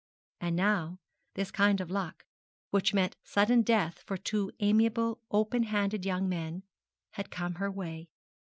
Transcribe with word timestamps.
And 0.39 0.55
now 0.55 0.97
this 1.35 1.51
kind 1.51 1.79
of 1.79 1.91
luck, 1.91 2.25
which 2.71 2.91
meant 2.91 3.17
sudden 3.23 3.61
death 3.61 3.99
for 4.07 4.17
two 4.17 4.51
amiable, 4.59 5.21
open 5.29 5.61
handed 5.61 6.05
young 6.07 6.27
men, 6.27 6.63
had 7.11 7.29
come 7.29 7.53
her 7.61 7.69
way. 7.69 8.09